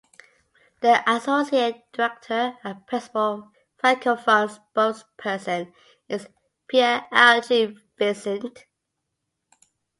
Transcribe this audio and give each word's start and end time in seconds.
The 0.79 1.03
associate 1.07 1.83
director 1.93 2.57
and 2.63 2.87
principal 2.87 3.51
francophone 3.77 4.59
spokesperson 4.73 5.71
is 6.09 6.27
Pierre 6.67 7.05
L. 7.11 7.39
J. 7.41 7.77
Vincent. 7.99 8.65